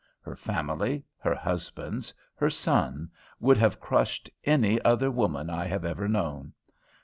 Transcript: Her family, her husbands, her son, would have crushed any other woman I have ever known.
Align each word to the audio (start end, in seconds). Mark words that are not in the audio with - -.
Her 0.23 0.35
family, 0.35 1.03
her 1.19 1.35
husbands, 1.35 2.11
her 2.33 2.49
son, 2.49 3.11
would 3.39 3.57
have 3.57 3.79
crushed 3.79 4.31
any 4.43 4.81
other 4.83 5.11
woman 5.11 5.47
I 5.51 5.67
have 5.67 5.85
ever 5.85 6.07
known. 6.07 6.53